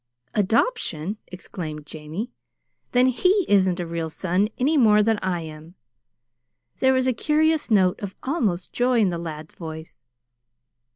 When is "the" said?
9.09-9.19